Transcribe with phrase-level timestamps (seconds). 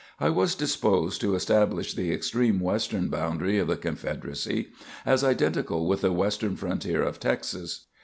[0.19, 4.69] I was disposed to establish the extreme western boundary of the Confederacy
[5.05, 7.85] as identical with the western frontier of Texas.